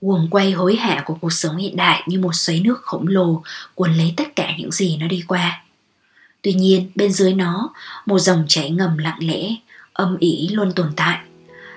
[0.00, 3.42] Quần quay hối hả của cuộc sống hiện đại như một xoáy nước khổng lồ
[3.74, 5.62] cuốn lấy tất cả những gì nó đi qua.
[6.42, 7.72] Tuy nhiên, bên dưới nó,
[8.06, 9.54] một dòng chảy ngầm lặng lẽ,
[9.92, 11.18] âm ỉ luôn tồn tại.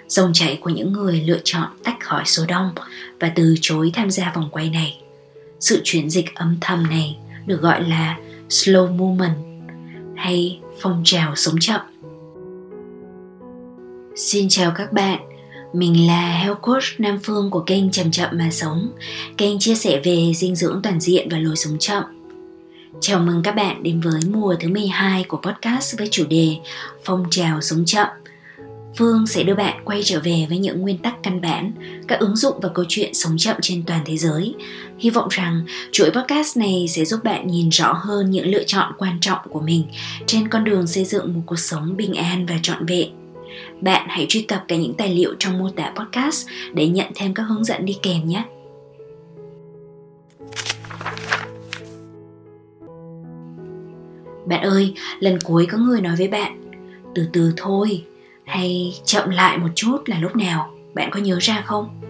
[0.07, 2.71] Dòng chảy của những người lựa chọn tách khỏi số đông
[3.19, 4.97] và từ chối tham gia vòng quay này.
[5.59, 8.17] Sự chuyển dịch âm thầm này được gọi là
[8.49, 9.37] slow movement
[10.15, 11.81] hay phong trào sống chậm.
[14.19, 15.19] Xin chào các bạn,
[15.73, 18.91] mình là Health Coach Nam Phương của kênh Chậm Chậm Mà Sống,
[19.37, 22.03] kênh chia sẻ về dinh dưỡng toàn diện và lối sống chậm.
[23.01, 26.55] Chào mừng các bạn đến với mùa thứ 12 của podcast với chủ đề
[27.03, 28.07] Phong trào sống chậm.
[28.97, 31.71] Phương sẽ đưa bạn quay trở về với những nguyên tắc căn bản,
[32.07, 34.55] các ứng dụng và câu chuyện sống chậm trên toàn thế giới.
[34.99, 38.93] Hy vọng rằng chuỗi podcast này sẽ giúp bạn nhìn rõ hơn những lựa chọn
[38.97, 39.83] quan trọng của mình
[40.25, 43.26] trên con đường xây dựng một cuộc sống bình an và trọn vẹn.
[43.81, 47.33] Bạn hãy truy cập cả những tài liệu trong mô tả podcast để nhận thêm
[47.33, 48.43] các hướng dẫn đi kèm nhé.
[54.47, 56.71] Bạn ơi, lần cuối có người nói với bạn
[57.15, 58.03] Từ từ thôi
[58.45, 62.01] Hay chậm lại một chút là lúc nào Bạn có nhớ ra không?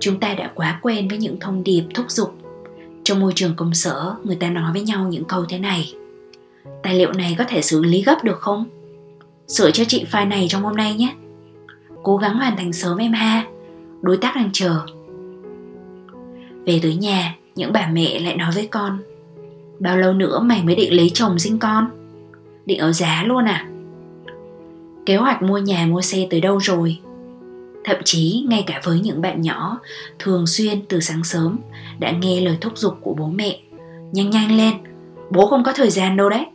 [0.00, 2.34] Chúng ta đã quá quen với những thông điệp thúc giục
[3.04, 5.94] Trong môi trường công sở Người ta nói với nhau những câu thế này
[6.82, 8.64] Tài liệu này có thể xử lý gấp được không?
[9.48, 11.14] Sửa cho chị file này trong hôm nay nhé
[12.02, 13.46] Cố gắng hoàn thành sớm em ha
[14.02, 14.80] Đối tác đang chờ
[16.66, 18.98] Về tới nhà, Những bà mẹ lại nói với con,
[19.78, 21.90] Bao lâu nữa mày mới định lấy chồng sinh con?
[22.66, 23.68] Định ở giá luôn à?
[25.06, 26.98] Kế hoạch mua nhà mua xe tới đâu rồi?
[27.84, 29.78] Thậm chí, ngay cả với những bạn nhỏ,
[30.18, 31.58] Thường xuyên từ sáng sớm
[31.98, 33.58] Đã nghe lời thúc giục của bố mẹ
[34.12, 34.74] Nhanh nhanh lên,
[35.30, 36.46] Bố không có thời gian đâu đấy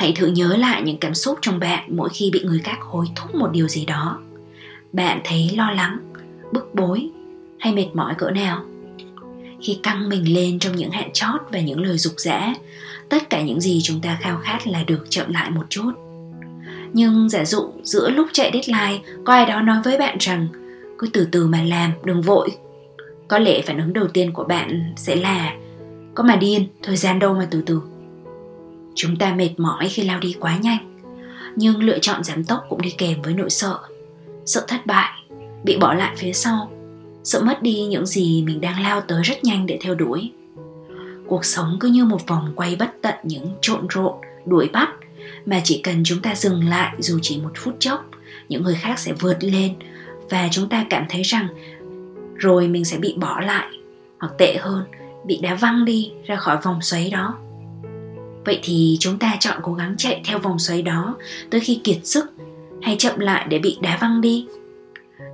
[0.00, 3.06] Hãy thử nhớ lại những cảm xúc trong bạn mỗi khi bị người khác hối
[3.16, 4.18] thúc một điều gì đó.
[4.92, 5.98] Bạn thấy lo lắng,
[6.52, 7.10] bức bối
[7.58, 8.64] hay mệt mỏi cỡ nào?
[9.60, 12.54] khi căng mình lên trong những hạn chót và những lời dục dã
[13.08, 15.92] tất cả những gì chúng ta khao khát là được chậm lại một chút
[16.92, 20.48] nhưng giả dụ giữa lúc chạy deadline có ai đó nói với bạn rằng
[20.98, 22.50] cứ từ từ mà làm đừng vội
[23.28, 25.54] có lẽ phản ứng đầu tiên của bạn sẽ là
[26.14, 27.82] có mà điên thời gian đâu mà từ từ
[28.94, 31.00] chúng ta mệt mỏi khi lao đi quá nhanh.
[31.56, 33.78] Nhưng lựa chọn giảm tốc cũng đi kèm với nỗi sợ.
[34.46, 35.12] Sợ thất bại,
[35.64, 36.70] bị bỏ lại phía sau.
[37.24, 40.30] Sợ mất đi những gì mình đang lao tới rất nhanh để theo đuổi.
[41.26, 44.14] Cuộc sống cứ như một vòng quay bất tận những trộn rộn,
[44.46, 44.88] đuổi bắt.
[45.46, 48.10] Mà chỉ cần chúng ta dừng lại dù chỉ một phút chốc,
[48.48, 49.74] những người khác sẽ vượt lên.
[50.30, 51.48] Và chúng ta cảm thấy rằng
[52.36, 53.68] rồi mình sẽ bị bỏ lại,
[54.18, 54.84] hoặc tệ hơn,
[55.24, 57.38] bị đá văng đi ra khỏi vòng xoáy đó
[58.50, 61.16] vậy thì chúng ta chọn cố gắng chạy theo vòng xoáy đó
[61.50, 62.32] tới khi kiệt sức
[62.82, 64.46] hay chậm lại để bị đá văng đi.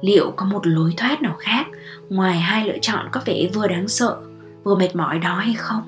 [0.00, 1.66] Liệu có một lối thoát nào khác
[2.09, 4.16] ngoài hai lựa chọn có vẻ vừa đáng sợ,
[4.65, 5.82] vừa mệt mỏi đó hay không?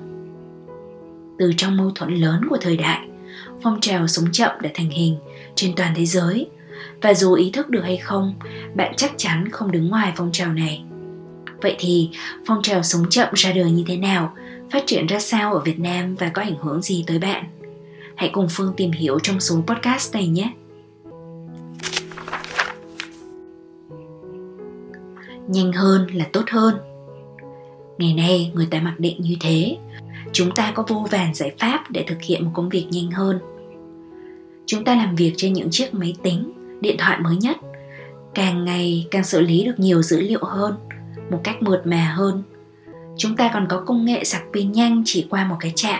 [1.39, 3.07] Từ trong mâu thuẫn lớn của thời đại,
[3.63, 5.17] phong trào sống chậm đã thành hình
[5.55, 6.47] trên toàn thế giới.
[7.01, 8.33] Và dù ý thức được hay không,
[8.75, 10.83] bạn chắc chắn không đứng ngoài phong trào này.
[11.61, 12.09] Vậy thì
[12.45, 14.33] phong trào sống chậm ra đời như thế nào
[14.71, 17.45] phát triển ra sao ở việt nam và có ảnh hưởng gì tới bạn?
[18.15, 20.53] Hãy cùng phương tìm hiểu trong số podcast này nhé.
[25.47, 26.75] Nhanh hơn là tốt hơn.
[27.97, 29.77] Ngày nay, người ta mặc định như thế.
[30.31, 33.39] Chúng ta có vô vàn giải pháp để thực hiện một công việc nhanh hơn.
[34.65, 37.57] Chúng ta làm việc trên những chiếc máy tính, điện thoại mới nhất.
[38.33, 40.75] Càng ngày, càng xử lý được nhiều dữ liệu hơn,
[41.31, 42.43] một cách mượt mà hơn
[43.19, 45.99] chúng ta còn có công nghệ sạc pin nhanh chỉ qua một cái chạm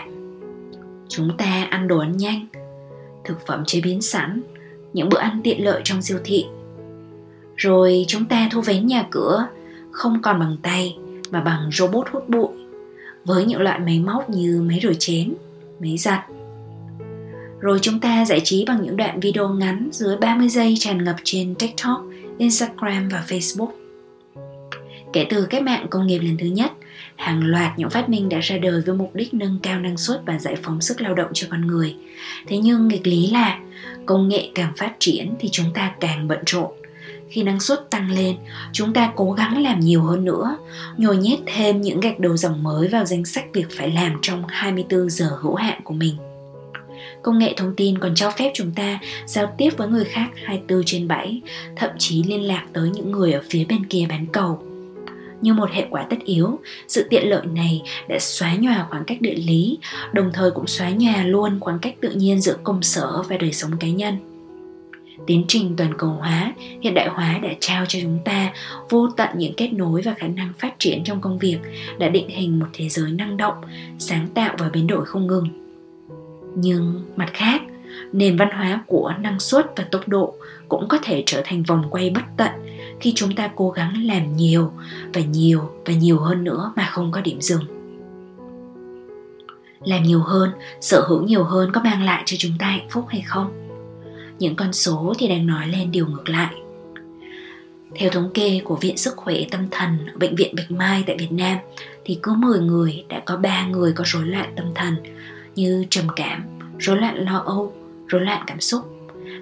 [1.08, 2.46] chúng ta ăn đồ ăn nhanh
[3.24, 4.42] thực phẩm chế biến sẵn
[4.92, 6.44] những bữa ăn tiện lợi trong siêu thị
[7.56, 9.46] rồi chúng ta thu vén nhà cửa
[9.90, 10.96] không còn bằng tay
[11.30, 12.48] mà bằng robot hút bụi
[13.24, 15.34] với những loại máy móc như máy rửa chén,
[15.80, 16.20] máy giặt.
[17.60, 21.16] Rồi chúng ta giải trí bằng những đoạn video ngắn dưới 30 giây tràn ngập
[21.24, 22.04] trên TikTok,
[22.38, 23.70] Instagram và Facebook.
[25.12, 26.72] Kể từ cách mạng công nghiệp lần thứ nhất,
[27.16, 30.22] hàng loạt những phát minh đã ra đời với mục đích nâng cao năng suất
[30.26, 31.96] và giải phóng sức lao động cho con người.
[32.46, 33.58] Thế nhưng nghịch lý là
[34.06, 36.70] công nghệ càng phát triển thì chúng ta càng bận rộn
[37.30, 38.36] khi năng suất tăng lên
[38.72, 40.56] chúng ta cố gắng làm nhiều hơn nữa
[40.96, 44.42] nhồi nhét thêm những gạch đầu dòng mới vào danh sách việc phải làm trong
[44.48, 46.16] 24 giờ hữu hạn của mình
[47.22, 50.82] Công nghệ thông tin còn cho phép chúng ta giao tiếp với người khác 24
[50.86, 51.40] trên 7,
[51.76, 54.62] thậm chí liên lạc tới những người ở phía bên kia bán cầu.
[55.40, 56.58] Như một hệ quả tất yếu,
[56.88, 59.78] sự tiện lợi này đã xóa nhòa khoảng cách địa lý,
[60.12, 63.52] đồng thời cũng xóa nhòa luôn khoảng cách tự nhiên giữa công sở và đời
[63.52, 64.16] sống cá nhân.
[65.26, 68.52] Tiến trình toàn cầu hóa, hiện đại hóa đã trao cho chúng ta
[68.90, 71.58] vô tận những kết nối và khả năng phát triển trong công việc,
[71.98, 73.54] đã định hình một thế giới năng động,
[73.98, 75.46] sáng tạo và biến đổi không ngừng.
[76.56, 77.62] Nhưng mặt khác,
[78.12, 80.34] nền văn hóa của năng suất và tốc độ
[80.68, 82.50] cũng có thể trở thành vòng quay bất tận
[83.00, 84.72] khi chúng ta cố gắng làm nhiều
[85.12, 87.62] và nhiều và nhiều hơn nữa mà không có điểm dừng.
[89.84, 90.50] Làm nhiều hơn
[90.80, 93.68] sở hữu nhiều hơn có mang lại cho chúng ta hạnh phúc hay không?
[94.38, 96.54] Những con số thì đang nói lên điều ngược lại.
[97.94, 101.16] Theo thống kê của Viện Sức khỏe Tâm thần ở Bệnh viện Bạch Mai tại
[101.18, 101.58] Việt Nam
[102.04, 104.96] thì cứ 10 người đã có 3 người có rối loạn tâm thần
[105.54, 106.42] như trầm cảm,
[106.78, 107.72] rối loạn lo âu,
[108.06, 108.99] rối loạn cảm xúc.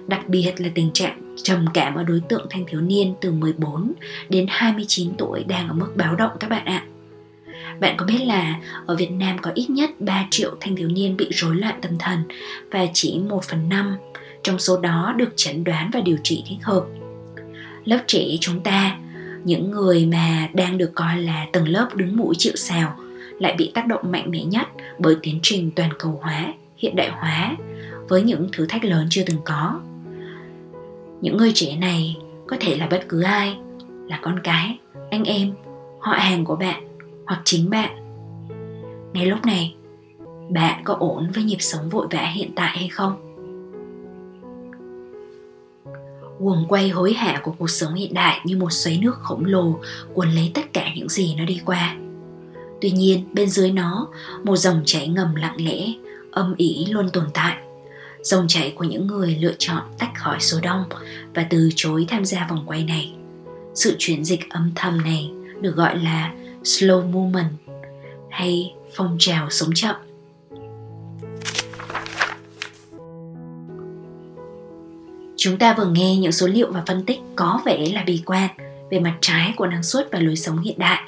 [0.09, 3.93] Đặc biệt là tình trạng trầm cảm ở đối tượng thanh thiếu niên từ 14
[4.29, 6.85] đến 29 tuổi đang ở mức báo động các bạn ạ.
[7.79, 11.17] Bạn có biết là ở Việt Nam có ít nhất 3 triệu thanh thiếu niên
[11.17, 12.19] bị rối loạn tâm thần
[12.71, 13.97] và chỉ 1 phần 5
[14.43, 16.85] trong số đó được chẩn đoán và điều trị thích hợp.
[17.85, 18.97] Lớp trẻ chúng ta,
[19.43, 22.95] những người mà đang được coi là tầng lớp đứng mũi chịu sào
[23.39, 24.67] lại bị tác động mạnh mẽ nhất
[24.99, 27.55] bởi tiến trình toàn cầu hóa, hiện đại hóa
[28.07, 29.79] với những thử thách lớn chưa từng có
[31.21, 32.17] những người trẻ này
[32.47, 33.57] có thể là bất cứ ai,
[34.07, 34.77] là con cái,
[35.11, 35.53] anh em,
[35.99, 36.83] họ hàng của bạn
[37.25, 37.95] hoặc chính bạn.
[39.13, 39.75] Ngay lúc này,
[40.49, 43.25] bạn có ổn với nhịp sống vội vã hiện tại hay không?
[46.39, 49.79] Guồng quay hối hả của cuộc sống hiện đại như một xoáy nước khổng lồ
[50.13, 51.95] cuốn lấy tất cả những gì nó đi qua.
[52.81, 54.07] Tuy nhiên, bên dưới nó,
[54.43, 55.87] một dòng chảy ngầm lặng lẽ,
[56.31, 57.57] âm ỉ luôn tồn tại
[58.23, 60.83] dòng chảy của những người lựa chọn tách khỏi số đông
[61.33, 63.13] và từ chối tham gia vòng quay này.
[63.75, 65.31] Sự chuyển dịch âm thầm này
[65.61, 66.33] được gọi là
[66.63, 67.53] slow movement
[68.29, 69.95] hay phong trào sống chậm.
[75.37, 78.49] Chúng ta vừa nghe những số liệu và phân tích có vẻ là bi quan
[78.91, 81.03] về mặt trái của năng suất và lối sống hiện đại.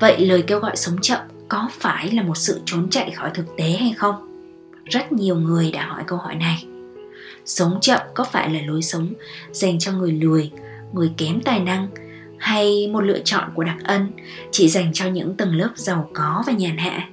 [0.00, 1.18] Vậy lời kêu gọi sống chậm
[1.48, 4.27] có phải là một sự trốn chạy khỏi thực tế hay không?
[4.90, 6.64] Rất nhiều người đã hỏi câu hỏi này.
[7.44, 9.12] Sống chậm có phải là lối sống
[9.52, 10.50] dành cho người lười,
[10.92, 11.88] người kém tài năng,
[12.38, 14.12] hay một lựa chọn của đặc ân
[14.50, 17.08] chỉ dành cho những tầng lớp giàu có và nhàn hạ?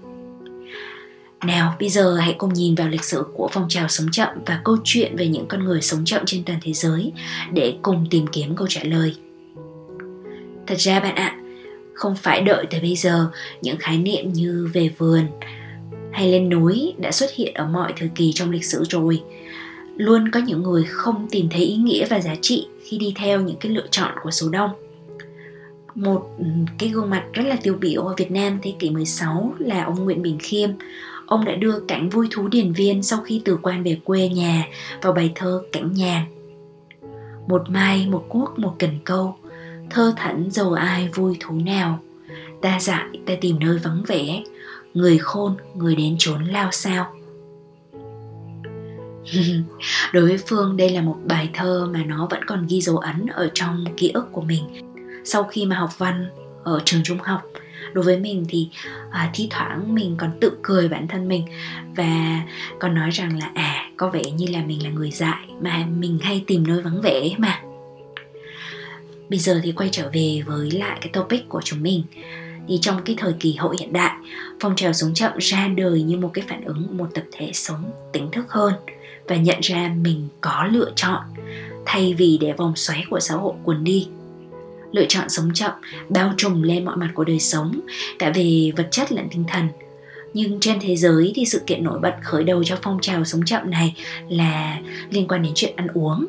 [1.46, 4.62] Nào, bây giờ hãy cùng nhìn vào lịch sử của phong trào sống chậm và
[4.64, 7.12] câu chuyện về những con người sống chậm trên toàn thế giới
[7.54, 9.16] để cùng tìm kiếm câu trả lời.
[10.68, 11.36] Thật ra bạn ạ,
[11.94, 13.32] không phải đợi tới bây giờ,
[13.62, 15.28] những khái niệm như về vườn
[16.16, 19.24] hay lên núi đã xuất hiện ở mọi thời kỳ trong lịch sử rồi.
[19.98, 23.42] Luôn có những người không tìm thấy ý nghĩa và giá trị khi đi theo
[23.42, 24.70] những cái lựa chọn của số đông.
[25.96, 26.46] Một ừ,
[26.78, 30.04] cái gương mặt rất là tiêu biểu ở Việt Nam thế kỷ 16 là ông
[30.04, 30.70] Nguyễn Bình Khiêm.
[31.26, 34.68] Ông đã đưa cảnh vui thú điển viên sau khi từ quan về quê nhà
[35.02, 36.22] vào bài thơ cảnh nhàn
[37.48, 39.36] một mai, một cuốc một cần câu,
[39.90, 42.00] thơ thẩn dầu ai vui thú nào.
[42.62, 44.44] Ta dại ta tìm nơi vắng vẻ
[44.96, 47.14] người khôn người đến trốn lao sao?
[50.14, 53.28] Đối với phương đây là một bài thơ mà nó vẫn còn ghi dấu ấn
[53.28, 54.64] ở trong ký ức của mình.
[55.24, 56.30] Sau khi mà học văn
[56.64, 57.42] ở trường trung học
[57.94, 58.70] đối với mình thì
[59.12, 61.46] à, thi thoảng mình còn tự cười bản thân mình
[61.96, 62.42] và
[62.80, 66.20] còn nói rằng là à có vẻ như là mình là người dại mà mình
[66.22, 67.62] hay tìm nơi vắng vẻ mà.
[69.30, 72.04] Bây giờ thì quay trở về với lại cái topic của chúng mình
[72.68, 74.16] thì trong cái thời kỳ hậu hiện đại,
[74.60, 77.92] phong trào sống chậm ra đời như một cái phản ứng, một tập thể sống
[78.14, 78.74] tỉnh thức hơn
[79.28, 81.22] và nhận ra mình có lựa chọn,
[81.86, 84.08] thay vì để vòng xoáy của xã hội cuốn đi.
[84.92, 85.72] Lựa chọn sống chậm
[86.10, 87.80] bao trùm lên mọi mặt của đời sống,
[88.20, 89.68] cả về vật chất lẫn tinh thần.
[90.34, 93.46] Nhưng trên thế giới thì sự kiện nổi bật khởi đầu cho phong trào sống
[93.46, 93.96] chậm này
[94.30, 94.80] là
[95.10, 96.26] liên quan đến chuyện ăn uống.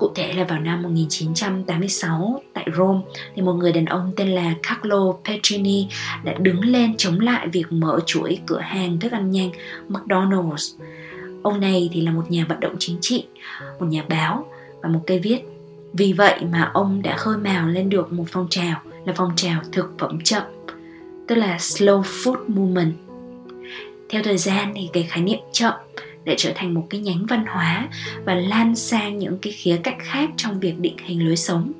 [0.00, 3.00] Cụ thể là vào năm 1986 tại Rome
[3.34, 5.88] thì một người đàn ông tên là Carlo Petrini
[6.24, 9.50] đã đứng lên chống lại việc mở chuỗi cửa hàng thức ăn nhanh
[9.88, 10.76] McDonald's.
[11.42, 13.26] Ông này thì là một nhà vận động chính trị,
[13.80, 14.46] một nhà báo
[14.82, 15.38] và một cây viết.
[15.92, 19.60] Vì vậy mà ông đã khơi mào lên được một phong trào là phong trào
[19.72, 20.42] thực phẩm chậm,
[21.28, 22.92] tức là slow food movement.
[24.08, 25.74] Theo thời gian thì cái khái niệm chậm
[26.24, 27.88] để trở thành một cái nhánh văn hóa
[28.24, 31.72] và lan sang những cái khía cạnh khác trong việc định hình lối sống.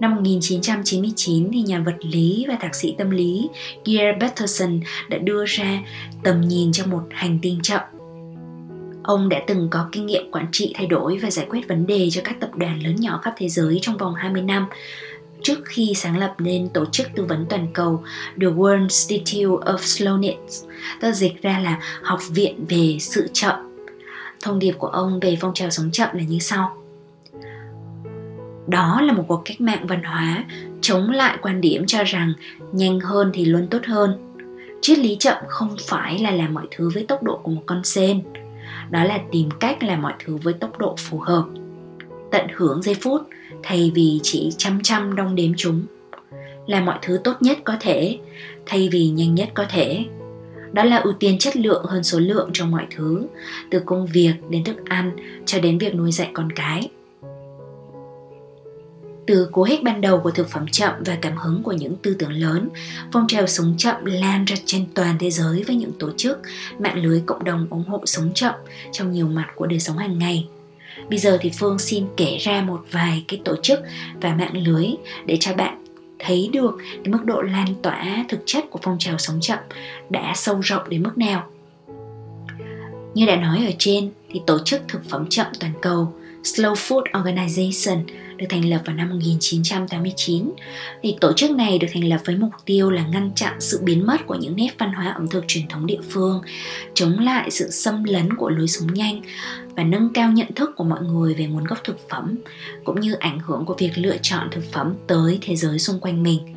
[0.00, 3.48] Năm 1999 thì nhà vật lý và thạc sĩ tâm lý
[3.84, 5.80] Gear Peterson đã đưa ra
[6.24, 7.80] tầm nhìn cho một hành tinh chậm.
[9.02, 12.08] Ông đã từng có kinh nghiệm quản trị, thay đổi và giải quyết vấn đề
[12.10, 14.66] cho các tập đoàn lớn nhỏ khắp thế giới trong vòng 20 năm
[15.42, 18.02] trước khi sáng lập nên tổ chức tư vấn toàn cầu
[18.40, 20.66] The World Institute of Slowness,
[21.00, 23.54] ta dịch ra là Học viện về sự chậm.
[24.42, 26.76] Thông điệp của ông về phong trào sống chậm là như sau.
[28.66, 30.44] Đó là một cuộc cách mạng văn hóa
[30.80, 32.32] chống lại quan điểm cho rằng
[32.72, 34.34] nhanh hơn thì luôn tốt hơn.
[34.82, 37.84] Triết lý chậm không phải là làm mọi thứ với tốc độ của một con
[37.84, 38.22] sen,
[38.90, 41.44] đó là tìm cách làm mọi thứ với tốc độ phù hợp.
[42.30, 43.22] Tận hưởng giây phút
[43.66, 45.82] thay vì chỉ chăm chăm đong đếm chúng.
[46.66, 48.18] Làm mọi thứ tốt nhất có thể
[48.66, 50.04] thay vì nhanh nhất có thể.
[50.72, 53.26] Đó là ưu tiên chất lượng hơn số lượng trong mọi thứ,
[53.70, 56.88] từ công việc đến thức ăn cho đến việc nuôi dạy con cái
[59.26, 62.16] từ cố hích ban đầu của thực phẩm chậm và cảm hứng của những tư
[62.18, 62.68] tưởng lớn,
[63.12, 66.38] phong trào sống chậm lan ra trên toàn thế giới với những tổ chức,
[66.78, 68.54] mạng lưới cộng đồng ủng hộ sống chậm
[68.92, 70.48] trong nhiều mặt của đời sống hàng ngày.
[71.08, 73.80] Bây giờ thì Phương xin kể ra một vài cái tổ chức
[74.20, 74.86] và mạng lưới
[75.26, 75.84] để cho bạn
[76.18, 79.58] thấy được cái mức độ lan tỏa thực chất của phong trào sống chậm
[80.10, 81.46] đã sâu rộng đến mức nào.
[83.14, 86.12] Như đã nói ở trên thì tổ chức thực phẩm chậm toàn cầu
[86.42, 88.02] Slow Food Organization
[88.36, 90.50] được thành lập vào năm 1989.
[91.02, 94.06] Thì tổ chức này được thành lập với mục tiêu là ngăn chặn sự biến
[94.06, 96.42] mất của những nét văn hóa ẩm thực truyền thống địa phương,
[96.94, 99.20] chống lại sự xâm lấn của lối sống nhanh
[99.76, 102.34] và nâng cao nhận thức của mọi người về nguồn gốc thực phẩm,
[102.84, 106.22] cũng như ảnh hưởng của việc lựa chọn thực phẩm tới thế giới xung quanh
[106.22, 106.54] mình.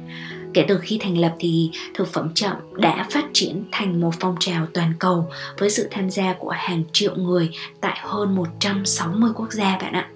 [0.54, 4.36] Kể từ khi thành lập thì, thực phẩm chậm đã phát triển thành một phong
[4.40, 7.50] trào toàn cầu với sự tham gia của hàng triệu người
[7.82, 10.10] tại hơn 160 quốc gia bạn ạ.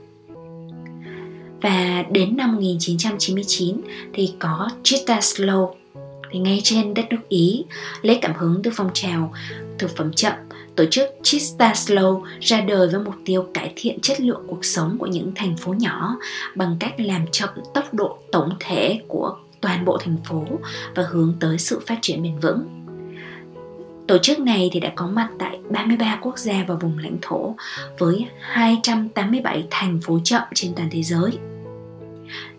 [1.62, 3.82] Và đến năm 1999
[4.14, 5.74] thì có Chita Slow
[6.32, 7.66] thì ngay trên đất nước Ý,
[8.02, 9.34] lấy cảm hứng từ phong trào
[9.80, 10.34] thực phẩm chậm
[10.76, 14.98] tổ chức Chista Slow ra đời với mục tiêu cải thiện chất lượng cuộc sống
[15.00, 16.18] của những thành phố nhỏ
[16.56, 20.46] bằng cách làm chậm tốc độ tổng thể của toàn bộ thành phố
[20.96, 22.84] và hướng tới sự phát triển bền vững.
[24.08, 27.56] Tổ chức này thì đã có mặt tại 33 quốc gia và vùng lãnh thổ
[28.00, 31.32] với 287 thành phố chậm trên toàn thế giới.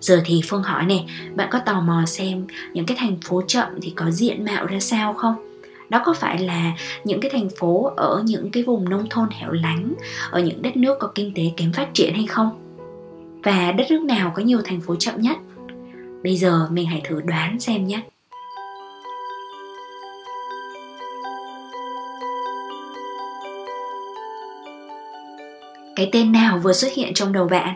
[0.00, 3.68] Giờ thì Phương hỏi này, bạn có tò mò xem những cái thành phố chậm
[3.82, 5.53] thì có diện mạo ra sao không?
[5.94, 6.72] Đó có phải là
[7.04, 9.94] những cái thành phố ở những cái vùng nông thôn hẻo lánh,
[10.30, 12.50] ở những đất nước có kinh tế kém phát triển hay không?
[13.42, 15.36] Và đất nước nào có nhiều thành phố chậm nhất?
[16.22, 18.02] Bây giờ mình hãy thử đoán xem nhé.
[25.96, 27.74] Cái tên nào vừa xuất hiện trong đầu bạn?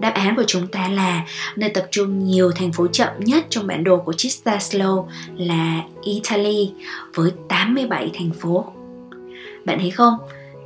[0.00, 1.26] Đáp án của chúng ta là
[1.56, 5.04] nơi tập trung nhiều thành phố chậm nhất trong bản đồ của Chistaslo
[5.36, 6.72] là Italy
[7.14, 8.64] với 87 thành phố.
[9.64, 10.14] Bạn thấy không?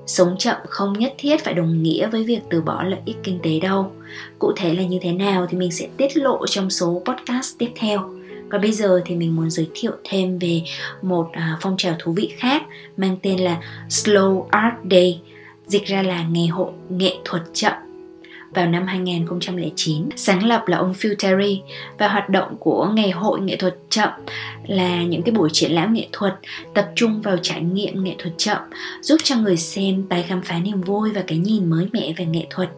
[0.07, 3.39] Sống chậm không nhất thiết phải đồng nghĩa với việc từ bỏ lợi ích kinh
[3.43, 3.93] tế đâu.
[4.39, 7.71] Cụ thể là như thế nào thì mình sẽ tiết lộ trong số podcast tiếp
[7.77, 8.11] theo.
[8.51, 10.63] Còn bây giờ thì mình muốn giới thiệu thêm về
[11.03, 12.63] một à, phong trào thú vị khác
[12.97, 15.21] mang tên là Slow Art Day,
[15.67, 17.73] dịch ra là ngày hội nghệ thuật chậm
[18.55, 20.09] vào năm 2009.
[20.17, 21.63] Sáng lập là ông Phil Terry
[21.99, 24.11] và hoạt động của Ngày hội nghệ thuật chậm
[24.67, 26.35] là những cái buổi triển lãm nghệ thuật
[26.75, 28.59] tập trung vào trải nghiệm nghệ thuật chậm,
[29.01, 32.25] giúp cho người xem tái khám phá niềm vui và cái nhìn mới mẻ về
[32.25, 32.71] nghệ thuật.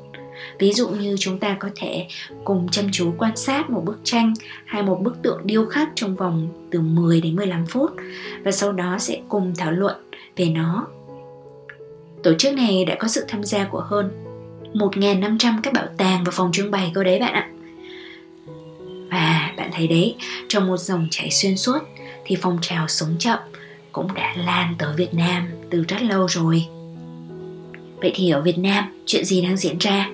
[0.58, 2.06] Ví dụ như chúng ta có thể
[2.44, 6.16] cùng chăm chú quan sát một bức tranh hay một bức tượng điêu khắc trong
[6.16, 7.90] vòng từ 10 đến 15 phút
[8.44, 9.96] và sau đó sẽ cùng thảo luận
[10.36, 10.86] về nó.
[12.22, 14.25] Tổ chức này đã có sự tham gia của hơn
[14.76, 17.48] 1.500 các bảo tàng và phòng trưng bày cơ đấy bạn ạ.
[19.10, 20.16] Và bạn thấy đấy,
[20.48, 21.78] trong một dòng chảy xuyên suốt
[22.24, 23.38] thì phong trào sống chậm
[23.92, 26.66] cũng đã lan tới Việt Nam từ rất lâu rồi.
[27.96, 30.10] Vậy thì ở Việt Nam, chuyện gì đang diễn ra?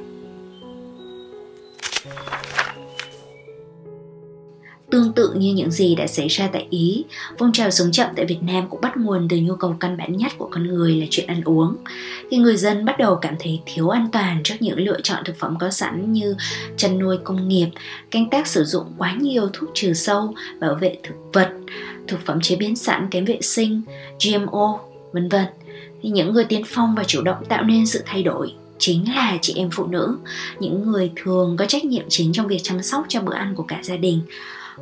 [4.93, 7.05] Tương tự như những gì đã xảy ra tại Ý,
[7.39, 10.17] phong trào sống chậm tại Việt Nam cũng bắt nguồn từ nhu cầu căn bản
[10.17, 11.77] nhất của con người là chuyện ăn uống.
[12.31, 15.39] Khi người dân bắt đầu cảm thấy thiếu an toàn trước những lựa chọn thực
[15.39, 16.37] phẩm có sẵn như
[16.77, 17.69] chăn nuôi công nghiệp,
[18.11, 21.51] canh tác sử dụng quá nhiều thuốc trừ sâu, bảo vệ thực vật,
[22.09, 23.83] thực phẩm chế biến sẵn kém vệ sinh,
[24.25, 24.81] GMO,
[25.13, 25.47] vân vân
[26.03, 29.39] thì những người tiên phong và chủ động tạo nên sự thay đổi chính là
[29.43, 30.17] chị em phụ nữ.
[30.61, 33.63] Những người thường có trách nhiệm chính trong việc chăm sóc cho bữa ăn của
[33.63, 34.21] cả gia đình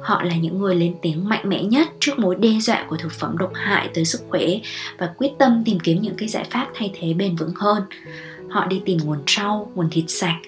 [0.03, 3.13] họ là những người lên tiếng mạnh mẽ nhất trước mối đe dọa của thực
[3.13, 4.47] phẩm độc hại tới sức khỏe
[4.99, 7.83] và quyết tâm tìm kiếm những cái giải pháp thay thế bền vững hơn.
[8.51, 10.39] Họ đi tìm nguồn rau, nguồn thịt sạch,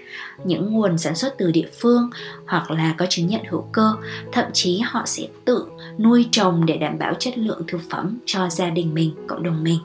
[0.44, 2.10] những nguồn sản xuất từ địa phương
[2.46, 3.92] hoặc là có chứng nhận hữu cơ.
[4.32, 5.66] Thậm chí họ sẽ tự
[5.98, 9.64] nuôi trồng để đảm bảo chất lượng thực phẩm cho gia đình mình, cộng đồng
[9.64, 9.78] mình.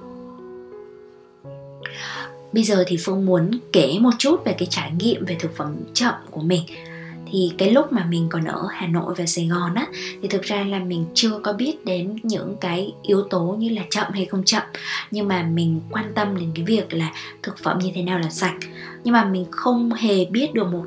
[2.54, 5.76] Bây giờ thì phương muốn kể một chút về cái trải nghiệm về thực phẩm
[5.94, 6.64] chậm của mình
[7.32, 9.88] thì cái lúc mà mình còn ở Hà Nội và Sài Gòn á,
[10.22, 13.82] thì thực ra là mình chưa có biết đến những cái yếu tố như là
[13.90, 14.64] chậm hay không chậm.
[15.12, 17.12] Nhưng mà mình quan tâm đến cái việc là
[17.44, 18.56] thực phẩm như thế nào là sạch.
[19.04, 20.86] Nhưng mà mình không hề biết được một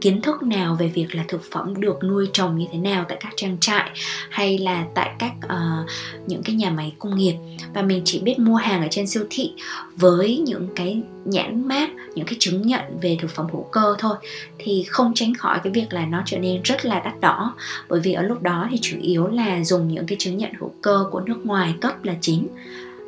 [0.00, 3.18] kiến thức nào về việc là thực phẩm được nuôi trồng như thế nào tại
[3.20, 3.90] các trang trại
[4.30, 5.90] hay là tại các uh,
[6.26, 7.34] những cái nhà máy công nghiệp?
[7.74, 9.52] Và mình chỉ biết mua hàng ở trên siêu thị
[9.96, 14.16] với những cái nhãn mát những cái chứng nhận về thực phẩm hữu cơ thôi
[14.58, 17.54] thì không tránh khỏi cái việc là nó trở nên rất là đắt đỏ.
[17.88, 20.72] Bởi vì ở lúc đó thì chủ yếu là dùng những cái chứng nhận hữu
[20.82, 22.48] cơ của nước ngoài cấp là chính.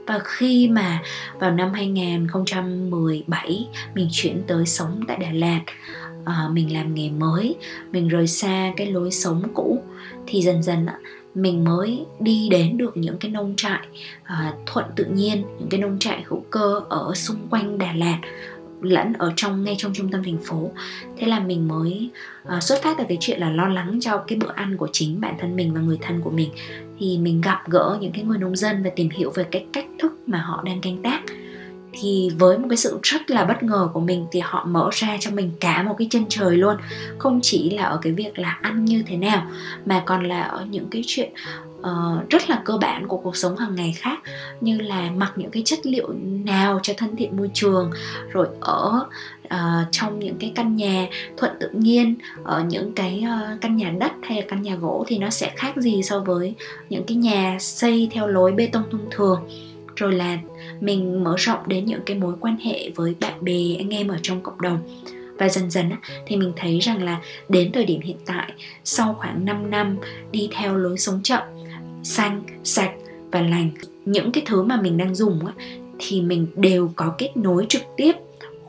[0.06, 1.02] Và khi mà
[1.38, 5.60] vào năm 2017 mình chuyển tới sống tại Đà Lạt
[6.24, 7.56] à, mình làm nghề mới
[7.92, 9.82] mình rời xa cái lối sống cũ
[10.26, 10.86] thì dần dần
[11.34, 13.86] mình mới đi đến được những cái nông trại
[14.22, 18.18] à, thuận tự nhiên những cái nông trại hữu cơ ở xung quanh Đà Lạt
[18.82, 20.70] lẫn ở trong ngay trong trung tâm thành phố.
[21.16, 22.10] Thế là mình mới
[22.56, 25.20] uh, xuất phát từ cái chuyện là lo lắng cho cái bữa ăn của chính
[25.20, 26.50] bản thân mình và người thân của mình.
[26.98, 29.86] Thì mình gặp gỡ những cái người nông dân và tìm hiểu về cái cách
[29.98, 31.22] thức mà họ đang canh tác
[31.92, 35.16] thì với một cái sự rất là bất ngờ của mình thì họ mở ra
[35.20, 36.76] cho mình cả một cái chân trời luôn.
[37.18, 39.46] Không chỉ là ở cái việc là ăn như thế nào
[39.86, 41.32] mà còn là ở những cái chuyện
[41.80, 44.20] uh, rất là cơ bản của cuộc sống hàng ngày khác.
[44.60, 47.90] Như là mặc những cái chất liệu nào cho thân thiện môi trường
[48.32, 49.06] rồi ở
[49.44, 51.06] uh, trong những cái căn nhà
[51.36, 55.04] thuận tự nhiên ở những cái uh, căn nhà đất hay là căn nhà gỗ
[55.08, 56.54] thì nó sẽ khác gì so với
[56.88, 59.40] những cái nhà xây theo lối bê tông thông thường.
[59.96, 60.38] Rồi là
[60.82, 64.18] mình mở rộng đến những cái mối quan hệ với bạn bè, anh em ở
[64.22, 64.78] trong cộng đồng.
[65.38, 65.90] Và dần dần
[66.26, 68.52] thì mình thấy rằng là đến thời điểm hiện tại,
[68.84, 69.96] sau khoảng 5 năm
[70.32, 71.42] đi theo lối sống chậm,
[72.02, 72.92] xanh, sạch
[73.30, 73.70] và lành,
[74.04, 75.40] những cái thứ mà mình đang dùng
[75.98, 78.12] thì mình đều có kết nối trực tiếp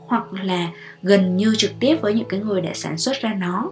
[0.05, 3.72] hoặc là gần như trực tiếp với những cái người đã sản xuất ra nó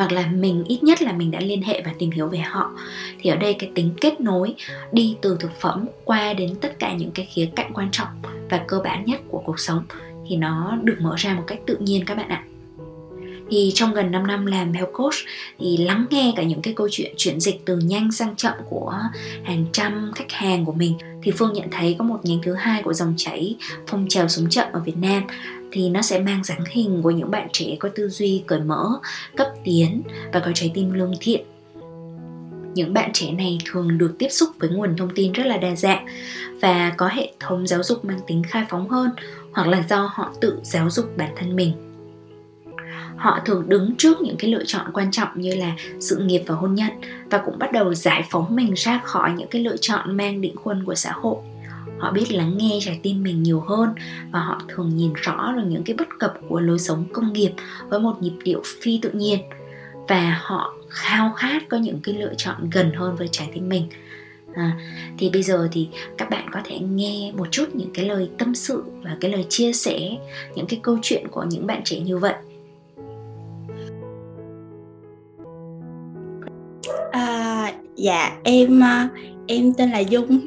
[0.00, 2.72] hoặc là mình, ít nhất là mình đã liên hệ và tìm hiểu về họ.
[3.20, 4.54] Thì ở đây cái tính kết nối
[4.92, 8.08] đi từ thực phẩm qua đến tất cả những cái khía cạnh quan trọng
[8.50, 9.84] và cơ bản nhất của cuộc sống
[10.28, 12.44] thì nó được mở ra một cách tự nhiên các bạn ạ.
[13.50, 15.14] Thì trong gần 5 năm làm health coach
[15.58, 18.98] thì lắng nghe cả những cái câu chuyện chuyển dịch từ nhanh sang chậm của
[19.44, 22.82] hàng trăm khách hàng của mình, thì Phương nhận thấy có một nhánh thứ hai
[22.82, 25.22] của dòng chảy phong trào sống chậm ở Việt Nam
[25.72, 29.00] thì nó sẽ mang dáng hình của những bạn trẻ có tư duy cởi mở,
[29.36, 30.02] cấp tiến
[30.32, 31.44] và có trái tim lương thiện.
[32.74, 35.76] Những bạn trẻ này thường được tiếp xúc với nguồn thông tin rất là đa
[35.76, 36.06] dạng
[36.60, 39.10] và có hệ thống giáo dục mang tính khai phóng hơn
[39.52, 41.72] hoặc là do họ tự giáo dục bản thân mình.
[43.16, 46.54] Họ thường đứng trước những cái lựa chọn quan trọng như là sự nghiệp và
[46.54, 46.90] hôn nhân
[47.30, 50.56] và cũng bắt đầu giải phóng mình ra khỏi những cái lựa chọn mang định
[50.56, 51.36] khuôn của xã hội
[52.00, 53.94] họ biết lắng nghe trái tim mình nhiều hơn
[54.30, 57.52] và họ thường nhìn rõ được những cái bất cập của lối sống công nghiệp
[57.88, 59.38] với một nhịp điệu phi tự nhiên.
[60.08, 63.86] Và họ khao khát có những cái lựa chọn gần hơn với trái tim mình.
[64.54, 64.78] À,
[65.18, 68.54] thì bây giờ thì các bạn có thể nghe một chút những cái lời tâm
[68.54, 70.16] sự và cái lời chia sẻ
[70.54, 72.34] những cái câu chuyện của những bạn trẻ như vậy.
[78.00, 79.08] Dạ em ờ,
[79.46, 80.40] em tên là Dung.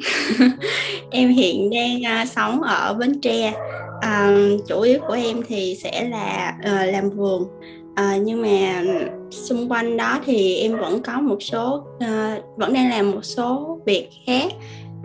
[1.12, 3.54] Em hiện đang ờ, sống ở Bến Tre.
[4.02, 4.38] À,
[4.68, 7.48] chủ yếu của em thì sẽ là uh, làm vườn.
[7.96, 8.84] À, nhưng mà
[9.32, 13.80] xung quanh đó thì em vẫn có một số uh, vẫn đang làm một số
[13.86, 14.52] việc khác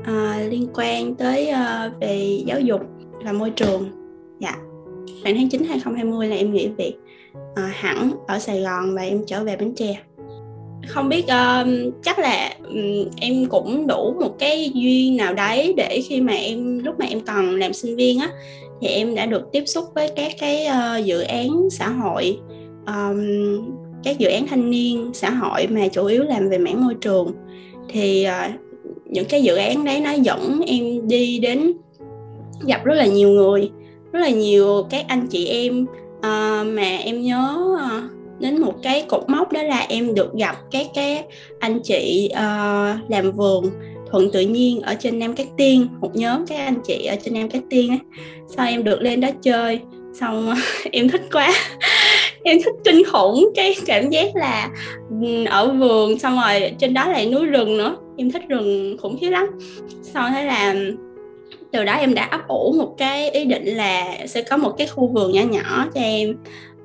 [0.00, 2.80] uh, liên quan tới uh, về giáo dục
[3.24, 3.90] và môi trường.
[4.40, 4.56] Dạ.
[5.22, 6.94] Khoảng tháng 9 2020 là em nghỉ việc
[7.36, 9.96] uh, hẳn ở Sài Gòn và em trở về Bến Tre
[10.86, 16.00] không biết uh, chắc là um, em cũng đủ một cái duyên nào đấy để
[16.08, 18.30] khi mà em lúc mà em còn làm sinh viên á
[18.80, 22.38] thì em đã được tiếp xúc với các cái uh, dự án xã hội
[22.86, 23.20] um,
[24.04, 27.32] các dự án thanh niên xã hội mà chủ yếu làm về mảng môi trường.
[27.88, 28.60] Thì uh,
[29.06, 31.72] những cái dự án đấy nó dẫn em đi đến
[32.66, 33.70] gặp rất là nhiều người
[34.12, 35.82] rất là nhiều các anh chị em
[36.18, 40.56] uh, mà em nhớ uh, đến một cái cột mốc đó là em được gặp
[40.70, 41.24] các cái
[41.60, 43.70] anh chị uh, làm vườn
[44.10, 47.34] thuận tự nhiên ở trên Nam Cát Tiên một nhóm các anh chị ở trên
[47.34, 47.98] Nam Cát Tiên ấy.
[48.56, 49.80] sau em được lên đó chơi
[50.20, 50.54] xong
[50.92, 51.52] em thích quá
[52.44, 54.70] em thích kinh khủng cái cảm giác là
[55.50, 59.30] ở vườn xong rồi trên đó lại núi rừng nữa em thích rừng khủng khiếp
[59.30, 59.46] lắm
[60.02, 60.74] sau thế là
[61.72, 64.86] từ đó em đã ấp ủ một cái ý định là sẽ có một cái
[64.86, 66.36] khu vườn nhỏ nhỏ cho em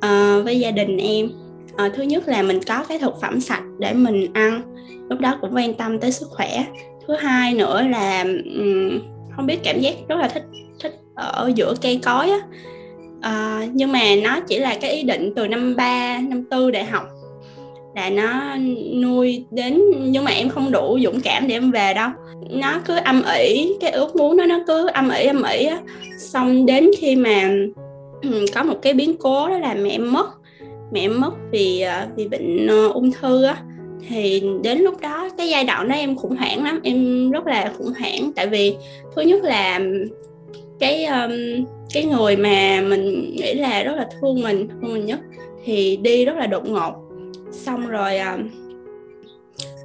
[0.05, 1.29] uh, với gia đình em.
[1.77, 4.61] À, thứ nhất là mình có cái thực phẩm sạch để mình ăn
[5.09, 6.65] lúc đó cũng quan tâm tới sức khỏe.
[7.07, 8.21] Thứ hai nữa là
[8.55, 8.99] um,
[9.35, 10.43] không biết cảm giác rất là thích
[10.79, 12.39] thích ở giữa cây cối á.
[13.17, 16.85] Uh, nhưng mà nó chỉ là cái ý định từ năm 3, năm tư đại
[16.85, 17.03] học
[17.95, 18.55] là nó
[19.01, 22.09] nuôi đến nhưng mà em không đủ dũng cảm để em về đâu.
[22.49, 25.79] Nó cứ âm ỉ cái ước muốn nó nó cứ âm ỉ âm ỉ á.
[26.19, 27.49] Xong đến khi mà
[28.53, 30.27] có một cái biến cố đó là mẹ em mất.
[30.91, 33.57] Mẹ em mất vì à, vì bệnh ờ, ung thư á.
[34.07, 37.71] Thì đến lúc đó cái giai đoạn đó em khủng hoảng lắm em rất là
[37.77, 38.31] khủng hoảng.
[38.35, 38.75] Tại vì
[39.15, 39.79] thứ nhất là
[40.79, 41.31] cái um,
[41.93, 45.19] cái người mà mình nghĩ là rất là thương mình thương mình nhất
[45.65, 46.93] thì đi rất là đột ngột.
[47.51, 48.49] Xong rồi um,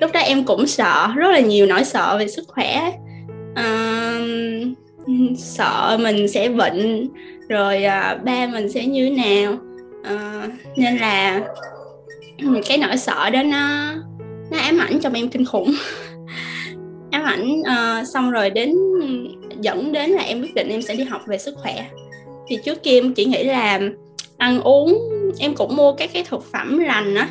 [0.01, 2.93] lúc đó em cũng sợ rất là nhiều nỗi sợ về sức khỏe.
[3.57, 4.75] Um,
[5.39, 7.09] sợ mình sẽ bệnh
[7.49, 9.53] rồi uh, ba mình sẽ như thế nào?
[10.01, 11.41] Uh, nên là
[12.69, 13.95] cái nỗi sợ đó nó
[14.51, 15.75] nó ám ảnh trong em kinh khủng.
[17.11, 18.75] Ám ảnh uh, xong rồi đến
[19.61, 21.87] dẫn đến là em quyết định em sẽ đi học về sức khỏe.
[22.49, 23.81] Thì trước kia em chỉ nghĩ là
[24.37, 24.99] ăn uống
[25.39, 27.29] em cũng mua các cái thực phẩm lành á.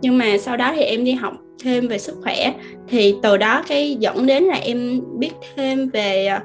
[0.00, 2.52] Nhưng mà sau đó thì em đi học thêm về sức khỏe.
[2.88, 6.38] Thì từ đó cái dẫn đến là em biết thêm về ờ,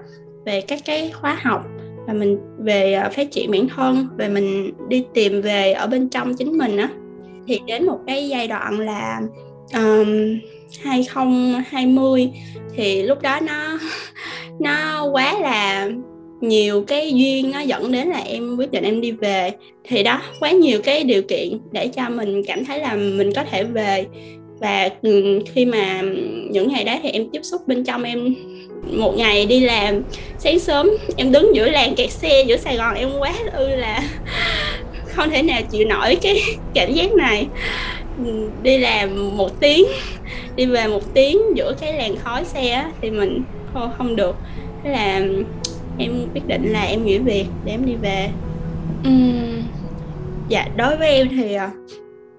[0.45, 1.65] về các cái khóa học
[2.11, 6.09] và mình về à, phát triển bản thân về mình đi tìm về ở bên
[6.09, 6.89] trong chính mình á.
[7.47, 9.21] Thì đến một cái giai đoạn là
[9.73, 10.39] um,
[10.83, 12.29] 2020
[12.75, 13.79] thì lúc đó nó
[14.59, 15.89] nó quá là
[16.41, 19.51] nhiều cái duyên nó dẫn đến là em quyết định em đi về.
[19.83, 23.43] Thì đó quá nhiều cái điều kiện để cho mình cảm thấy là mình có
[23.51, 24.05] thể về.
[24.59, 24.89] Và
[25.53, 26.01] khi mà
[26.49, 28.35] những ngày đấy thì em tiếp xúc bên trong em
[28.83, 30.03] một ngày đi làm
[30.37, 34.03] sáng sớm em đứng giữa làng kẹt xe giữa Sài Gòn em quá ư là
[35.15, 36.41] không thể nào chịu nổi cái
[36.73, 37.47] cảm giác này.
[38.63, 39.85] Đi làm một tiếng
[40.55, 44.35] đi về một tiếng giữa cái làn khói xe thì mình không, không được.
[44.83, 45.21] Thế là
[45.97, 48.29] em quyết định là em nghỉ việc để em đi về.
[49.07, 49.63] Uhm,
[50.49, 51.69] dạ đối với em thì ờ,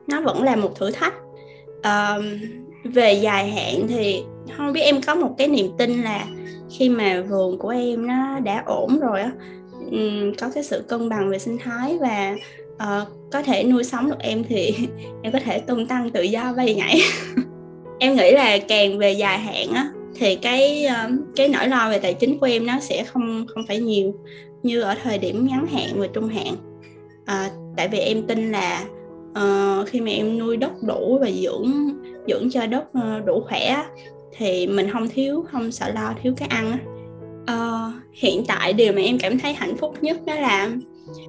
[0.06, 1.14] nó vẫn là một thử thách.
[1.78, 2.24] Uh,
[2.84, 4.22] về dài hạn thì
[4.56, 6.26] không biết em có một cái niềm tin là
[6.70, 9.32] khi mà vườn của em nó đã ổn rồi á
[9.90, 12.36] um, có cái sự cân bằng về sinh thái và
[12.74, 14.74] uh, có thể nuôi sống được em thì
[15.22, 17.00] em có thể tung tăng tự do bay nhảy.
[17.98, 21.98] Em nghĩ là càng về dài hạn á thì cái ờ, cái nỗi lo về
[21.98, 24.14] tài chính của em nó sẽ không không phải nhiều
[24.62, 26.54] như ở thời điểm ngắn hạn và trung hạn.
[27.24, 28.84] À, tại vì em tin là
[29.30, 31.72] uh, khi mà em nuôi đất đủ và dưỡng
[32.28, 33.82] dưỡng cho đất uh, đủ khỏe
[34.36, 36.78] thì mình không thiếu không sợ lo thiếu cái ăn
[37.42, 40.70] uh, hiện tại điều mà em cảm thấy hạnh phúc nhất đó là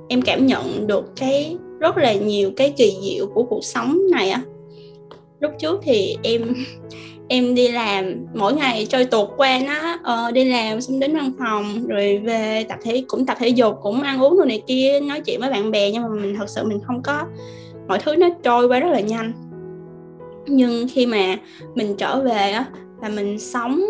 [0.07, 4.29] em cảm nhận được cái rất là nhiều cái kỳ diệu của cuộc sống này
[4.29, 4.41] á.
[5.39, 6.53] Lúc trước thì em
[7.27, 11.31] em đi làm mỗi ngày trôi tuột qua nó uh, đi làm xong đến văn
[11.39, 14.99] phòng rồi về tập thể cũng tập thể dục cũng ăn uống đồ này kia
[14.99, 17.23] nói chuyện với bạn bè nhưng mà mình thật sự mình không có
[17.87, 19.33] mọi thứ nó trôi qua rất là nhanh.
[20.47, 21.37] Nhưng khi mà
[21.75, 22.65] mình trở về á
[23.03, 23.81] là mình sống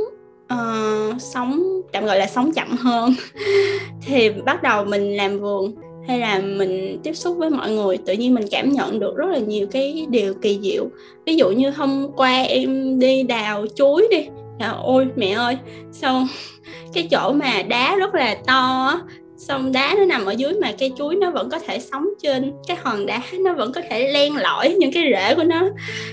[0.53, 3.13] uh, sống tạm gọi là sống chậm hơn.
[4.05, 5.75] Thì bắt đầu mình làm vườn
[6.07, 9.29] hay là mình tiếp xúc với mọi người tự nhiên mình cảm nhận được rất
[9.29, 10.87] là nhiều cái điều kỳ diệu.
[11.25, 14.27] Ví dụ như hôm qua em đi đào chuối đi.
[14.59, 15.57] Là ôi mẹ ơi.
[15.91, 16.27] Sao
[16.93, 18.99] cái chỗ mà đá rất là to
[19.47, 22.53] xong đá nó nằm ở dưới mà cây chuối nó vẫn có thể sống trên,
[22.67, 25.69] cái hòn đá nó vẫn có thể len lỏi những cái rễ của nó.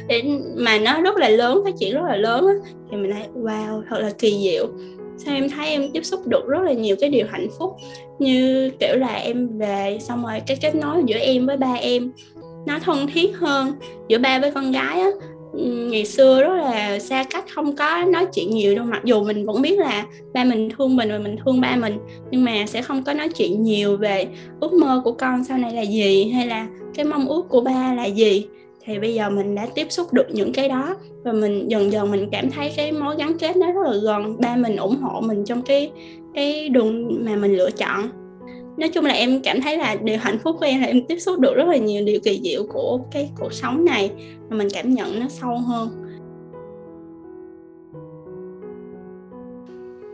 [0.07, 0.23] Để
[0.57, 2.55] mà nó rất là lớn, phát triển rất là lớn á,
[2.91, 4.67] thì mình thấy, wow, thật là kỳ diệu.
[5.19, 7.77] Sao em thấy em tiếp xúc được rất là nhiều cái điều hạnh phúc,
[8.19, 12.13] như kiểu là em về xong rồi cái kết nối giữa em với ba em,
[12.67, 13.73] nó thân thiết hơn
[14.09, 15.11] giữa ba với con gái á.
[15.53, 19.25] Ừ, ngày xưa rất là xa cách không có nói chuyện nhiều đâu, mặc dù
[19.25, 21.99] mình vẫn biết là ba mình thương mình và mình thương ba mình,
[22.31, 24.27] nhưng mà sẽ không có nói chuyện nhiều về
[24.61, 27.95] ước mơ của con sau này là gì hay là cái mong ước của ba
[27.95, 28.47] là gì.
[28.85, 32.11] Thì bây giờ mình đã tiếp xúc được những cái đó và mình dần dần
[32.11, 35.21] mình cảm thấy cái mối gắn kết nó rất là gần, ba mình ủng hộ
[35.21, 35.91] mình trong cái
[36.35, 38.09] cái đường mà mình lựa chọn
[38.77, 41.19] nói chung là em cảm thấy là điều hạnh phúc của em là em tiếp
[41.19, 44.11] xúc được rất là nhiều điều kỳ diệu của cái cuộc sống này
[44.51, 45.89] mà mình cảm nhận nó sâu hơn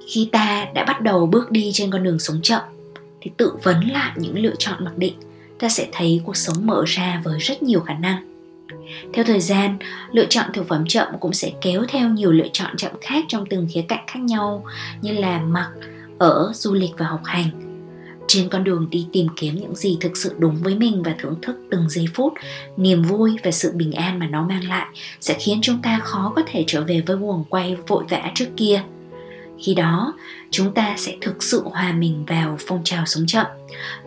[0.08, 2.62] khi ta đã bắt đầu bước đi trên con đường sống chậm
[3.20, 5.14] thì tự vấn lại những lựa chọn mặc định
[5.58, 8.36] ta sẽ thấy cuộc sống mở ra với rất nhiều khả năng
[9.12, 9.78] theo thời gian,
[10.12, 13.46] lựa chọn thực phẩm chậm cũng sẽ kéo theo nhiều lựa chọn chậm khác trong
[13.50, 14.64] từng khía cạnh khác nhau
[15.02, 15.70] như là mặc,
[16.18, 17.65] ở, du lịch và học hành.
[18.28, 21.34] Trên con đường đi tìm kiếm những gì thực sự đúng với mình và thưởng
[21.42, 22.32] thức từng giây phút,
[22.76, 24.86] niềm vui và sự bình an mà nó mang lại
[25.20, 28.46] sẽ khiến chúng ta khó có thể trở về với guồng quay vội vã trước
[28.56, 28.82] kia.
[29.58, 30.14] khi đó
[30.50, 33.46] chúng ta sẽ thực sự hòa mình vào phong trào sống chậm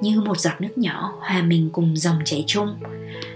[0.01, 2.75] như một giọt nước nhỏ hòa mình cùng dòng chảy chung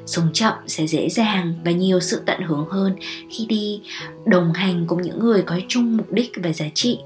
[0.05, 2.95] sống chậm sẽ dễ dàng và nhiều sự tận hưởng hơn
[3.29, 3.81] khi đi
[4.25, 6.99] đồng hành cùng những người có chung mục đích và giá trị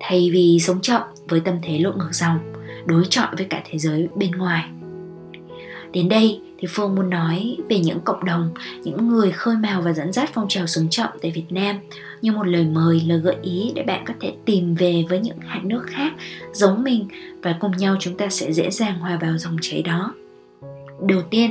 [0.00, 2.38] thay vì sống chậm với tâm thế lội ngược dòng
[2.86, 4.64] đối chọi với cả thế giới bên ngoài.
[5.92, 8.50] Đến đây thì phương muốn nói về những cộng đồng,
[8.84, 11.76] những người khơi mào và dẫn dắt phong trào sống chậm tại việt nam
[12.22, 15.38] như một lời mời, lời gợi ý để bạn có thể tìm về với những
[15.40, 16.12] hạt nước khác
[16.52, 17.08] giống mình
[17.42, 20.14] và cùng nhau chúng ta sẽ dễ dàng hòa vào dòng chảy đó.
[21.08, 21.50] Đầu tiên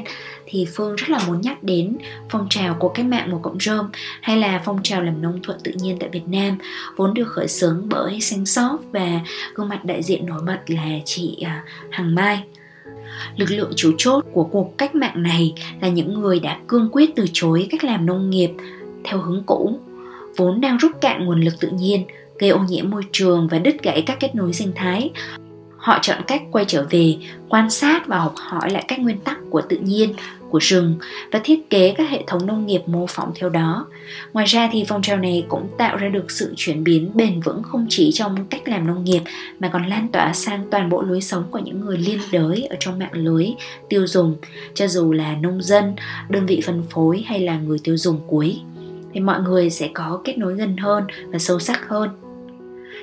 [0.52, 1.98] thì phương rất là muốn nhắc đến
[2.30, 3.90] phong trào của cách mạng mùa cộng rơm
[4.22, 6.58] hay là phong trào làm nông thuận tự nhiên tại việt nam,
[6.96, 9.20] vốn được khởi xướng bởi xanh sóp và
[9.56, 12.44] gương mặt đại diện nổi bật là chị à, hằng mai.
[13.38, 17.16] Lực lượng chủ chốt của cuộc cách mạng này là những người đã cương quyết
[17.16, 18.52] từ chối cách làm nông nghiệp
[19.04, 19.80] theo hướng cũ,
[20.38, 22.06] vốn đang rút cạn nguồn lực tự nhiên,
[22.40, 25.12] gây ô nhiễm môi trường và đứt gãy các kết nối sinh thái
[25.82, 27.18] họ chọn cách quay trở về
[27.50, 30.14] quan sát và học hỏi lại các nguyên tắc của tự nhiên
[30.50, 30.96] của rừng
[31.32, 33.86] và thiết kế các hệ thống nông nghiệp mô phỏng theo đó.
[34.34, 37.64] Ngoài ra thì phong trào này cũng tạo ra được sự chuyển biến bền vững
[37.64, 39.22] không chỉ trong cách làm nông nghiệp
[39.60, 42.76] mà còn lan tỏa sang toàn bộ lối sống của những người liên đới ở
[42.80, 43.48] trong mạng lưới
[43.90, 44.36] tiêu dùng,
[44.74, 45.94] cho dù là nông dân,
[46.30, 48.60] đơn vị phân phối hay là người tiêu dùng cuối.
[49.14, 52.10] Thì mọi người sẽ có kết nối gần hơn và sâu sắc hơn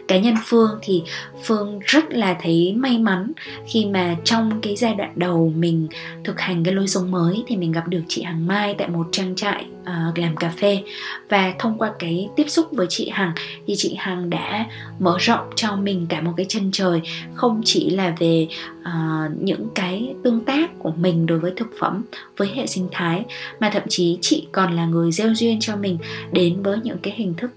[0.08, 1.02] cá nhân phương thì
[1.44, 3.32] phương rất là thấy may mắn
[3.66, 5.88] khi mà trong cái giai đoạn đầu mình
[6.24, 9.06] thực hành cái lối sống mới thì mình gặp được chị hằng mai tại một
[9.12, 10.82] trang trại uh, làm cà phê.
[11.28, 13.32] Và thông qua cái tiếp xúc với chị hằng
[13.66, 14.66] thì chị hằng đã
[14.98, 17.00] mở rộng cho mình cả một cái chân trời
[17.34, 18.48] không chỉ là về
[18.80, 22.04] uh, những cái tương tác của mình đối với thực phẩm
[22.36, 23.24] với hệ sinh thái
[23.60, 25.98] mà thậm chí chị còn là người gieo duyên cho mình
[26.32, 27.50] đến với những cái hình thức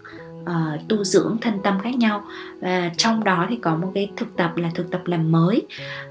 [0.43, 2.23] uh, tu dưỡng thân tâm khác nhau.
[2.62, 5.62] Và trong đó thì có một cái thực tập là thực tập làm mới.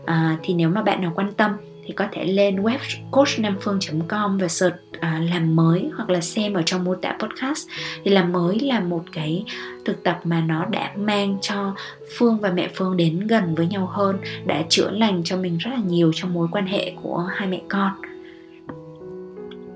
[0.02, 1.50] Uh, thì nếu mà bạn nào quan tâm
[1.86, 2.78] thì có thể lên web
[3.10, 7.68] coachnamphương.com và search uh, làm mới hoặc là xem ở trong mô tả podcast.
[8.04, 9.44] Thì làm mới là một cái
[9.84, 11.74] thực tập mà nó đã mang cho
[12.18, 15.70] Phương và mẹ Phương đến gần với nhau hơn đã chữa lành cho mình rất
[15.70, 17.92] là nhiều trong mối quan hệ của hai mẹ con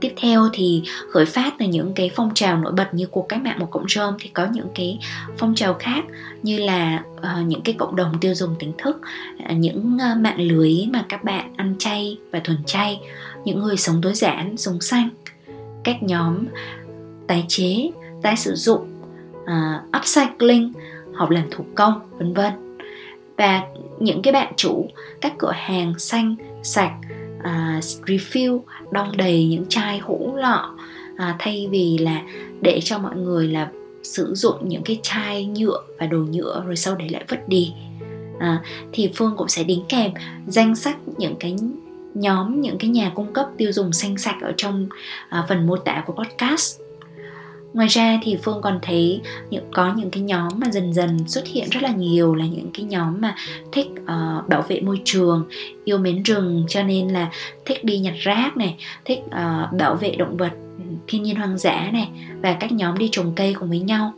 [0.05, 3.43] tiếp theo thì khởi phát từ những cái phong trào nổi bật như cuộc cách
[3.43, 4.99] mạng một cộng rơm thì có những cái
[5.39, 6.05] phong trào khác
[6.43, 9.01] như là uh, những cái cộng đồng tiêu dùng tỉnh thức
[9.51, 13.01] uh, những uh, mạng lưới mà các bạn ăn chay và thuần chay
[13.45, 15.09] những người sống tối giản sống xanh
[15.85, 16.45] các nhóm
[17.27, 17.91] tái chế
[18.23, 19.03] tái sử dụng
[19.43, 20.73] uh, upcycling
[21.15, 22.53] học làm thủ công vân vân.
[23.37, 23.63] Và
[24.01, 24.87] những cái bạn chủ
[25.21, 26.93] các cửa hàng xanh sạch
[27.45, 30.75] À, uh, refill đong đầy những chai hũ lọ.
[31.17, 32.23] À, thay vì là
[32.61, 33.71] để cho mọi người là
[34.03, 37.73] sử dụng những cái chai nhựa và đồ nhựa rồi sau đấy lại vứt đi.
[38.39, 40.11] À, thì phương cũng sẽ đính kèm
[40.47, 41.57] danh sách những cái
[42.15, 44.89] nhóm những cái nhà cung cấp tiêu dùng xanh sạch ở trong
[45.29, 46.84] à, phần mô tả của podcast
[47.75, 51.47] ngoài ra thì phương còn thấy những có những cái nhóm mà dần dần xuất
[51.47, 53.35] hiện rất là nhiều là những cái nhóm mà
[53.73, 55.45] thích uh, bảo vệ môi trường
[55.85, 57.31] yêu mến rừng cho nên là
[57.65, 60.53] thích đi nhặt rác này thích uh, bảo vệ động vật
[61.07, 62.09] thiên nhiên hoang dã này
[62.43, 64.13] và các nhóm đi trồng cây cùng với nhau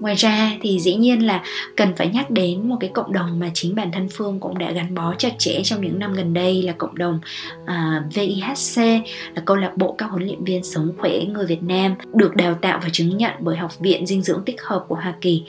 [0.00, 1.42] ngoài ra thì dĩ nhiên là
[1.76, 4.70] cần phải nhắc đến một cái cộng đồng mà chính bản thân phương cũng đã
[4.70, 7.20] gắn bó chặt chẽ trong những năm gần đây là cộng đồng
[7.66, 9.02] à, uh, VIHC
[9.34, 12.54] là câu lạc bộ các huấn luyện viên sống khỏe người Việt Nam được đào
[12.54, 15.42] tạo và chứng nhận bởi Học viện Dinh dưỡng tích hợp của Hoa Kỳ.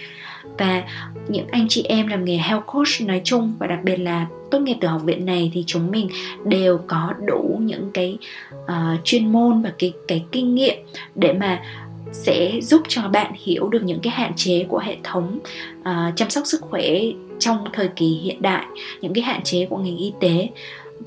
[0.58, 0.84] Và
[1.28, 4.60] những anh chị em làm nghề health coach nói chung và đặc biệt là tốt
[4.60, 6.10] nghiệp từ học viện này thì chúng mình
[6.46, 8.18] đều có đủ những cái
[8.54, 10.76] uh, chuyên môn và cái cái kinh nghiệm
[11.16, 11.62] để mà
[12.24, 15.40] sẽ giúp cho bạn hiểu được những cái hạn chế của hệ thống
[15.80, 16.84] uh, chăm sóc sức khỏe
[17.40, 18.66] trong thời kỳ hiện đại
[19.02, 20.50] những cái hạn chế của ngành y tế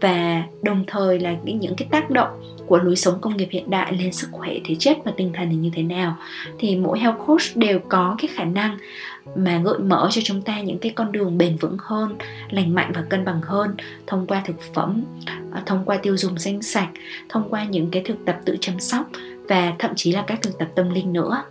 [0.01, 2.29] và đồng thời là những cái tác động
[2.67, 5.49] của lối sống công nghiệp hiện đại lên sức khỏe thể chất và tinh thần
[5.51, 6.17] thì như thế nào.
[6.59, 8.79] Thì mỗi health coach đều có cái khả năng
[9.37, 12.17] mà gợi mở cho chúng ta những cái con đường bền vững hơn
[12.51, 13.75] lành mạnh và cân bằng hơn
[14.07, 15.05] thông qua thực phẩm
[15.53, 16.89] à, thông qua tiêu dùng xanh sạch
[17.29, 19.11] thông qua những cái thực tập tự chăm sóc
[19.49, 21.43] và thậm chí là các thực tập tâm linh nữa.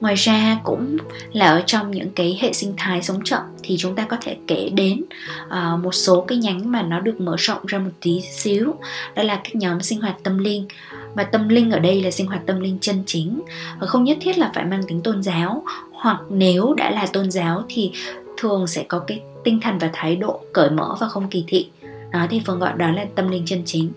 [0.00, 0.96] Ngoài ra cũng
[1.32, 4.36] là ở trong những cái hệ sinh thái sống chậm thì chúng ta có thể
[4.46, 5.04] kể đến
[5.46, 8.74] uh, một số cái nhánh mà nó được mở rộng ra một tí xíu.
[9.14, 10.66] Đó là các nhóm sinh hoạt tâm linh.
[11.14, 13.40] Và tâm linh ở đây là sinh hoạt tâm linh chân chính.
[13.80, 15.62] Và không nhất thiết là phải mang tính tôn giáo.
[15.92, 17.92] Hoặc nếu đã là tôn giáo thì
[18.36, 21.68] thường sẽ có cái tinh thần và thái độ cởi mở và không kỳ thị.
[22.12, 23.90] Đó thì phương gọi đó là tâm linh chân chính.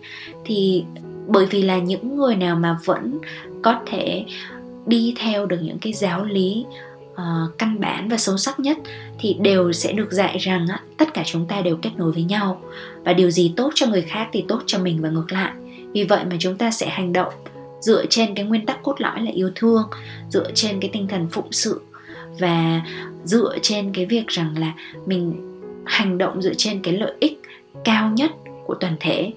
[0.46, 0.84] Thì
[1.28, 3.20] bởi vì là những người nào mà vẫn
[3.62, 4.26] có thể
[4.86, 6.66] đi theo được những cái giáo lý
[7.12, 8.78] uh, căn bản và sâu sắc nhất
[9.20, 12.24] thì đều sẽ được dạy rằng uh, tất cả chúng ta đều kết nối với
[12.24, 12.62] nhau.
[13.04, 15.52] Và điều gì tốt cho người khác thì tốt cho mình và ngược lại.
[15.94, 17.34] Vì vậy mà chúng ta sẽ hành động
[17.82, 19.84] dựa trên cái nguyên tắc cốt lõi là yêu thương
[20.30, 21.82] dựa trên cái tinh thần phụng sự
[22.40, 22.82] và
[23.24, 24.74] dựa trên cái việc rằng là
[25.06, 25.48] mình
[25.86, 27.42] hành động dựa trên cái lợi ích
[27.84, 28.32] cao nhất
[28.66, 29.32] của toàn thể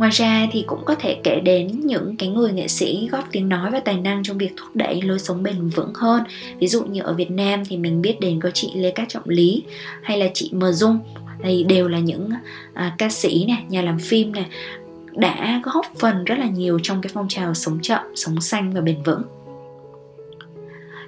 [0.00, 3.48] ngoài ra thì cũng có thể kể đến những cái người nghệ sĩ góp tiếng
[3.48, 6.22] nói và tài năng trong việc thúc đẩy lối sống bền vững hơn.
[6.58, 9.22] Ví dụ như ở việt nam thì mình biết đến có chị lê cát trọng
[9.28, 9.62] lý
[10.02, 10.98] hay là chị mờ dung.
[11.42, 12.30] Thì đều là những
[12.74, 14.46] à, ca sĩ này nhà làm phim này
[15.12, 18.80] đã góp phần rất là nhiều trong cái phong trào sống chậm sống xanh và
[18.80, 19.22] bền vững.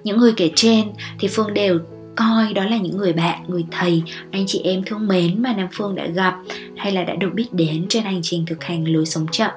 [0.05, 0.85] Những người kể trên
[1.21, 1.79] thì phương đều
[2.17, 5.69] coi đó là những người bạn, người thầy, anh chị em thương mến mà nam
[5.73, 6.37] phương đã gặp
[6.77, 9.51] hay là đã được biết đến trên hành trình thực hành lối sống chậm.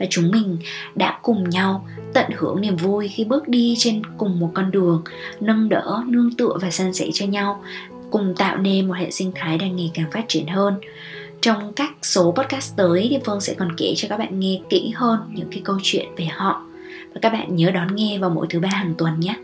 [0.00, 0.58] Và chúng mình
[0.94, 5.02] đã cùng nhau tận hưởng niềm vui khi bước đi trên cùng một con đường,
[5.40, 7.64] nâng đỡ, nương tựa và san sẻ cho nhau,
[8.10, 10.74] cùng tạo nên một hệ sinh thái đang ngày càng phát triển hơn.
[11.40, 14.92] Trong các số podcast tới thì phương sẽ còn kể cho các bạn nghe kỹ
[14.94, 16.66] hơn những cái câu chuyện về họ.
[17.14, 19.36] Và các bạn nhớ đón nghe vào mỗi thứ ba hàng tuần nhé.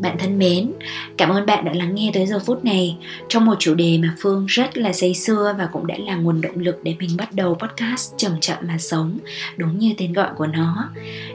[0.00, 0.72] Bạn thân mến,
[1.18, 2.96] cảm ơn bạn đã lắng nghe tới giờ phút này
[3.28, 6.40] trong một chủ đề mà Phương rất là say xưa và cũng đã là nguồn
[6.40, 9.18] động lực để mình bắt đầu podcast Chậm Chậm Mà Sống,
[9.56, 10.88] đúng như tên gọi của nó.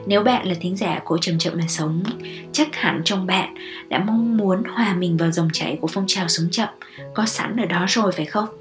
[0.06, 2.02] Nếu bạn là thính giả của Chậm Chậm Mà Sống,
[2.52, 3.54] chắc hẳn trong bạn
[3.88, 6.68] đã mong muốn hòa mình vào dòng chảy của phong trào sống chậm,
[7.14, 8.57] có sẵn ở đó rồi phải không?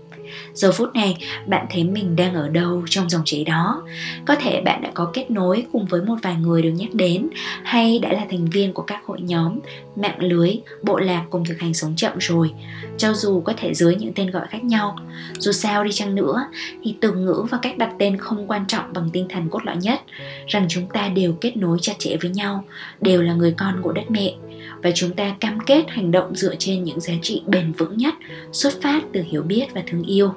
[0.54, 3.84] Giờ phút này, bạn thấy mình đang ở đâu trong dòng chảy đó?
[4.26, 7.30] Có thể bạn đã có kết nối cùng với một vài người được nhắc đến,
[7.63, 9.60] hay đã là thành viên của các hội nhóm,
[9.96, 10.52] mạng lưới,
[10.84, 12.52] bộ lạc cùng thực hành sống chậm rồi.
[12.98, 14.98] Cho dù có thể dưới những tên gọi khác nhau,
[15.40, 16.48] dù sao đi chăng nữa,
[16.84, 19.78] thì từ ngữ và cách đặt tên không quan trọng bằng tinh thần cốt lõi
[19.78, 20.00] nhất.
[20.48, 22.63] Rằng chúng ta đều kết nối chặt chẽ với nhau,
[23.02, 24.34] đều là người con của đất mẹ
[24.84, 28.13] và chúng ta cam kết hành động dựa trên những giá trị bền vững nhất,
[28.52, 30.34] xuất phát từ hiểu biết và thương yêu.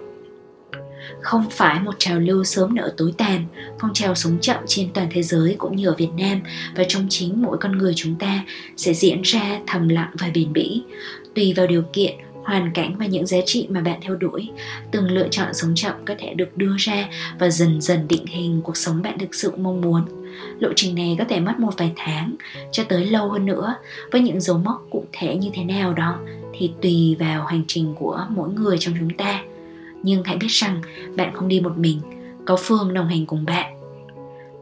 [1.23, 3.45] Không phải một trào lưu sớm nở tối tàn,
[3.81, 6.41] phong trào sống chậm trên toàn thế giới cũng như ở việt nam
[6.77, 8.45] và trong chính mỗi con người chúng ta
[8.77, 10.83] sẽ diễn ra thầm lặng và bền bỉ.
[11.35, 14.49] Tùy vào điều kiện, hoàn cảnh và những giá trị mà bạn theo đuổi,
[14.91, 18.61] từng lựa chọn sống chậm có thể được đưa ra và dần dần định hình
[18.65, 20.20] cuộc sống bạn thực sự mong muốn
[20.59, 22.35] lộ trình này có thể mất một vài tháng,
[22.73, 23.75] cho tới lâu hơn nữa.
[24.13, 26.19] Với những dấu mốc cụ thể như thế nào đó,
[26.53, 29.43] thì tùy vào hành trình của mỗi người trong chúng ta.
[30.03, 30.83] Nhưng hãy biết rằng,
[31.17, 32.01] bạn không đi một mình,
[32.47, 33.75] có phương đồng hành cùng bạn.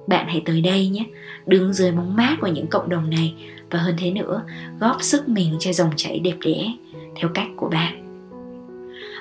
[0.07, 1.05] Bạn hãy tới đây nhé,
[1.47, 3.35] đứng dưới bóng mát của những cộng đồng này,
[3.71, 4.43] và hơn thế nữa,
[4.81, 6.73] góp sức mình cho dòng chảy đẹp đẽ,
[7.17, 8.08] theo cách của bạn.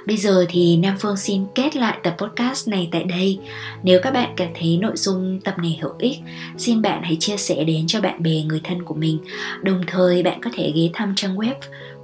[0.08, 3.40] Bây giờ thì Nam Phương xin kết lại tập podcast này tại đây.
[3.84, 6.18] Nếu các bạn cảm thấy nội dung tập này hữu ích,
[6.58, 9.20] xin bạn hãy chia sẻ đến cho bạn bè người thân của mình.
[9.62, 11.56] Đồng thời bạn có thể ghé thăm trang web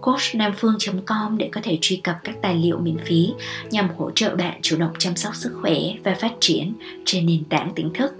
[0.01, 3.29] coachnamphương.com để có thể truy cập các tài liệu miễn phí
[3.71, 6.73] nhằm hỗ trợ bạn chủ động chăm sóc sức khỏe và phát triển
[7.05, 8.13] trên nền tảng tỉnh thức.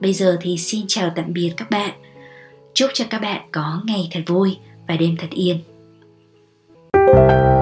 [0.00, 1.90] Bây giờ thì xin chào tạm biệt các bạn.
[2.74, 4.56] Chúc cho các bạn có ngày thật vui
[4.88, 5.58] và đêm thật yên.
[7.06, 7.55] thank you